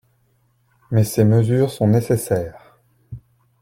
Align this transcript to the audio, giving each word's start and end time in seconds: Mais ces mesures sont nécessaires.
Mais 0.89 1.03
ces 1.03 1.23
mesures 1.23 1.69
sont 1.69 1.87
nécessaires. 1.87 2.79